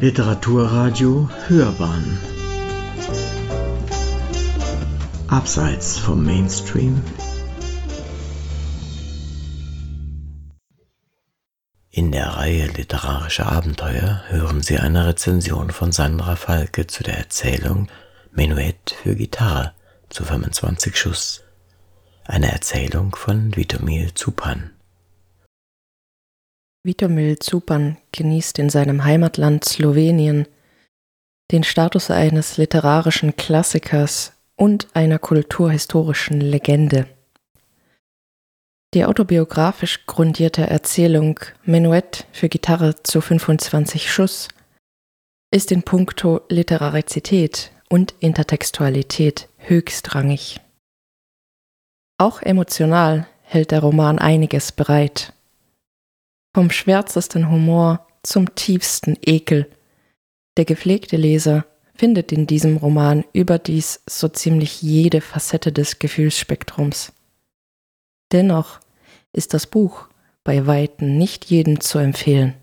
[0.00, 2.18] Literaturradio Hörbahn
[5.28, 7.02] Abseits vom Mainstream
[11.90, 17.88] In der Reihe Literarische Abenteuer hören Sie eine Rezension von Sandra Falke zu der Erzählung
[18.32, 19.74] Menuett für Gitarre
[20.08, 21.42] zu 25 Schuss.
[22.24, 24.70] Eine Erzählung von Vitomil Zupan.
[26.82, 30.46] Vitomil Zupan genießt in seinem Heimatland Slowenien
[31.50, 37.06] den Status eines literarischen Klassikers und einer kulturhistorischen Legende.
[38.94, 44.48] Die autobiografisch grundierte Erzählung Menuett für Gitarre zu 25 Schuss
[45.52, 50.60] ist in puncto Literarizität und Intertextualität höchstrangig.
[52.18, 55.32] Auch emotional hält der Roman einiges bereit.
[56.52, 59.70] Vom schwärzesten Humor zum tiefsten Ekel.
[60.56, 67.12] Der gepflegte Leser findet in diesem Roman überdies so ziemlich jede Facette des Gefühlsspektrums.
[68.32, 68.80] Dennoch
[69.32, 70.08] ist das Buch
[70.42, 72.54] bei weitem nicht jedem zu empfehlen.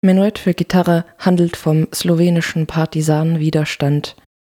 [0.00, 4.16] Menuett für Gitarre handelt vom slowenischen Partisanenwiderstand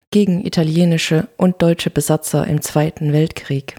[0.09, 3.75] gegen italienische und deutsche Besatzer im Zweiten Weltkrieg.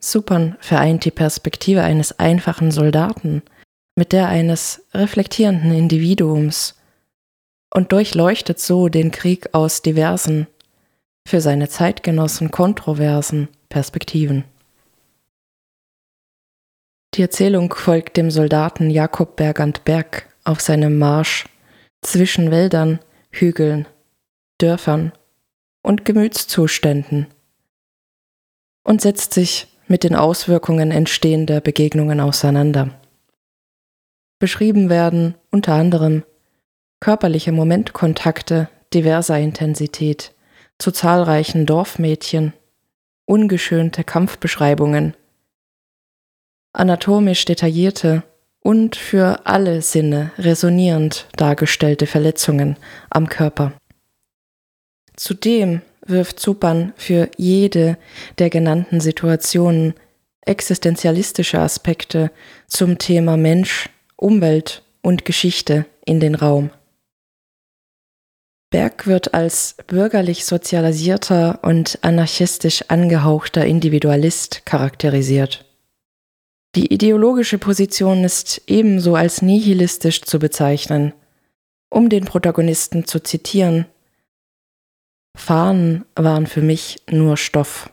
[0.00, 3.42] Supern vereint die Perspektive eines einfachen Soldaten
[3.96, 6.74] mit der eines reflektierenden Individuums
[7.72, 10.46] und durchleuchtet so den Krieg aus diversen,
[11.28, 14.44] für seine Zeitgenossen kontroversen Perspektiven.
[17.14, 21.46] Die Erzählung folgt dem Soldaten Jakob Bergant Berg auf seinem Marsch
[22.02, 23.86] zwischen Wäldern, Hügeln,
[24.58, 25.12] Dörfern
[25.82, 27.26] und Gemütszuständen
[28.84, 32.90] und setzt sich mit den Auswirkungen entstehender Begegnungen auseinander.
[34.38, 36.22] Beschrieben werden unter anderem
[37.00, 40.32] körperliche Momentkontakte diverser Intensität
[40.78, 42.52] zu zahlreichen Dorfmädchen,
[43.26, 45.14] ungeschönte Kampfbeschreibungen,
[46.72, 48.22] anatomisch detaillierte
[48.60, 52.76] und für alle Sinne resonierend dargestellte Verletzungen
[53.10, 53.72] am Körper.
[55.16, 57.96] Zudem wirft Zupan für jede
[58.38, 59.94] der genannten Situationen
[60.42, 62.30] existenzialistische Aspekte
[62.66, 66.70] zum Thema Mensch, Umwelt und Geschichte in den Raum.
[68.70, 75.64] Berg wird als bürgerlich sozialisierter und anarchistisch angehauchter Individualist charakterisiert.
[76.76, 81.12] Die ideologische Position ist ebenso als nihilistisch zu bezeichnen.
[81.90, 83.86] Um den Protagonisten zu zitieren,
[85.36, 87.90] Fahnen waren für mich nur Stoff.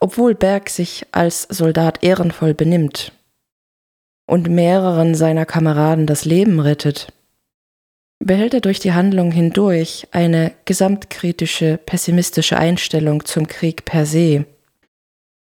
[0.00, 3.12] Obwohl Berg sich als Soldat ehrenvoll benimmt
[4.26, 7.12] und mehreren seiner Kameraden das Leben rettet,
[8.18, 14.46] behält er durch die Handlung hindurch eine gesamtkritische, pessimistische Einstellung zum Krieg per se,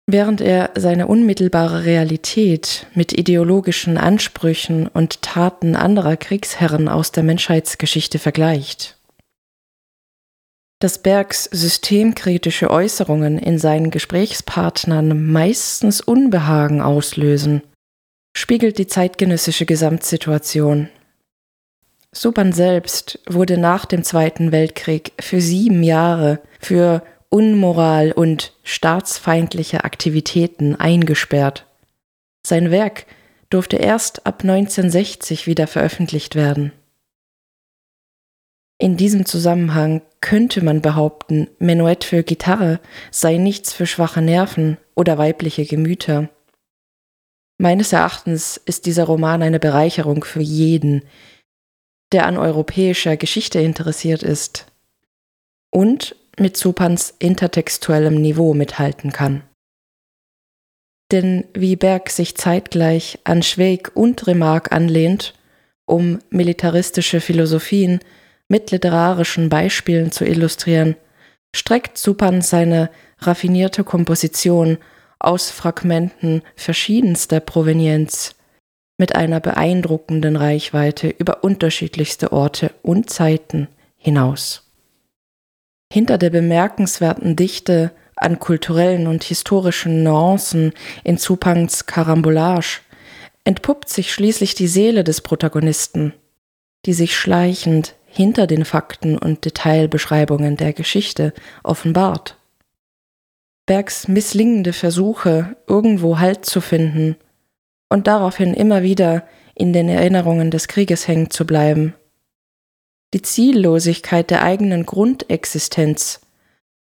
[0.06, 8.19] während er seine unmittelbare Realität mit ideologischen Ansprüchen und Taten anderer Kriegsherren aus der Menschheitsgeschichte
[8.19, 8.96] vergleicht
[10.78, 17.62] dass Bergs systemkritische Äußerungen in seinen Gesprächspartnern meistens Unbehagen auslösen,
[18.37, 20.91] spiegelt die zeitgenössische Gesamtsituation.
[22.12, 30.76] Suban selbst wurde nach dem Zweiten Weltkrieg für sieben Jahre für Unmoral und staatsfeindliche Aktivitäten
[30.76, 31.66] eingesperrt.
[32.47, 33.06] Sein Werk
[33.50, 36.72] durfte erst ab 1960 wieder veröffentlicht werden.
[38.78, 45.16] In diesem Zusammenhang könnte man behaupten, Menuett für Gitarre sei nichts für schwache Nerven oder
[45.16, 46.28] weibliche Gemüter.
[47.59, 51.03] Meines Erachtens ist dieser Roman eine Bereicherung für jeden,
[52.12, 54.66] der an europäischer Geschichte interessiert ist
[55.70, 59.42] und mit Supans intertextuellem Niveau mithalten kann.
[61.12, 65.34] Denn wie Berg sich zeitgleich an Schweig und Remarque anlehnt,
[65.86, 68.01] um militaristische Philosophien
[68.48, 70.97] mit literarischen Beispielen zu illustrieren,
[71.54, 74.78] streckt Supan seine raffinierte Komposition
[75.19, 78.34] aus Fragmenten verschiedenster Provenienz
[78.98, 84.71] mit einer beeindruckenden Reichweite über unterschiedlichste Orte und Zeiten hinaus.
[85.92, 90.72] Hinter der bemerkenswerten Dichte an kulturellen und historischen Nuancen
[91.04, 92.81] in Zupangs Karambolage
[93.45, 96.13] entpuppt sich schließlich die Seele des Protagonisten,
[96.87, 102.39] die sich schleichend hinter den Fakten und Detailbeschreibungen der Geschichte offenbart.
[103.66, 107.16] Bergs misslingende Versuche, irgendwo Halt zu finden
[107.91, 111.95] und daraufhin immer wieder in den Erinnerungen des Krieges hängen zu bleiben.
[113.13, 116.21] Die Ziellosigkeit der eigenen Grundexistenz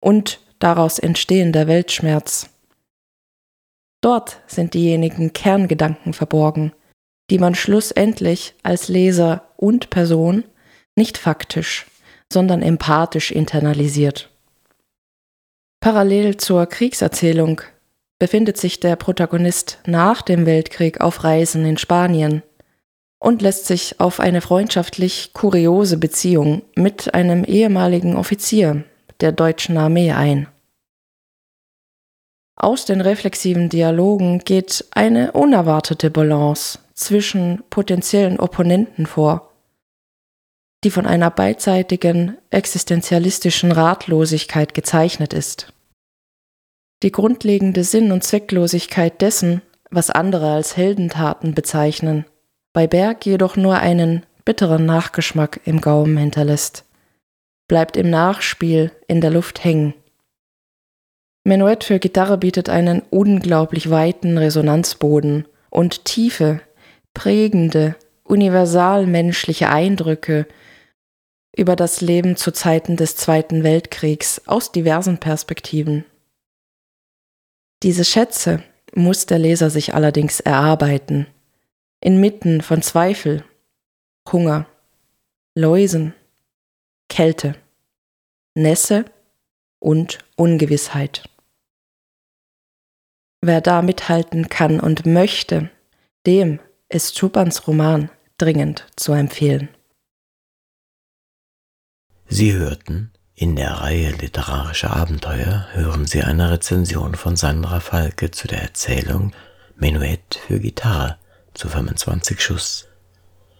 [0.00, 2.48] und daraus entstehender Weltschmerz.
[4.00, 6.72] Dort sind diejenigen Kerngedanken verborgen,
[7.30, 10.44] die man schlussendlich als Leser und Person
[10.96, 11.86] nicht faktisch,
[12.32, 14.30] sondern empathisch internalisiert.
[15.80, 17.60] Parallel zur Kriegserzählung
[18.18, 22.42] befindet sich der Protagonist nach dem Weltkrieg auf Reisen in Spanien
[23.18, 28.84] und lässt sich auf eine freundschaftlich kuriose Beziehung mit einem ehemaligen Offizier
[29.20, 30.48] der deutschen Armee ein.
[32.56, 39.53] Aus den reflexiven Dialogen geht eine unerwartete Balance zwischen potenziellen Opponenten vor,
[40.84, 45.72] die von einer beidseitigen existenzialistischen Ratlosigkeit gezeichnet ist.
[47.02, 52.26] Die grundlegende Sinn- und Zwecklosigkeit dessen, was andere als Heldentaten bezeichnen,
[52.72, 56.84] bei Berg jedoch nur einen bitteren Nachgeschmack im Gaumen hinterlässt,
[57.66, 59.94] bleibt im Nachspiel in der Luft hängen.
[61.44, 66.60] Menuett für Gitarre bietet einen unglaublich weiten Resonanzboden und tiefe,
[67.12, 70.46] prägende, universalmenschliche Eindrücke
[71.56, 76.04] über das Leben zu Zeiten des Zweiten Weltkriegs aus diversen Perspektiven.
[77.82, 78.62] Diese Schätze
[78.94, 81.26] muss der Leser sich allerdings erarbeiten,
[82.00, 83.44] inmitten von Zweifel,
[84.30, 84.66] Hunger,
[85.54, 86.14] Läusen,
[87.08, 87.54] Kälte,
[88.54, 89.04] Nässe
[89.78, 91.28] und Ungewissheit.
[93.42, 95.70] Wer da mithalten kann und möchte,
[96.26, 99.68] dem ist Schupans Roman dringend zu empfehlen.
[102.36, 108.48] Sie hörten in der Reihe Literarische Abenteuer hören Sie eine Rezension von Sandra Falke zu
[108.48, 109.32] der Erzählung
[109.76, 111.16] Menuett für Gitarre
[111.54, 112.88] zu 25 Schuss.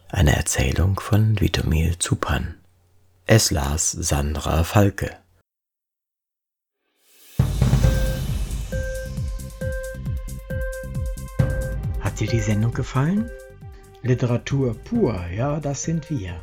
[0.08, 2.56] Eine Erzählung von Vitomil Zupan.
[3.26, 5.18] Es las Sandra Falke.
[12.00, 13.30] Hat dir die Sendung gefallen?
[14.02, 16.42] Literatur pur, ja, das sind wir.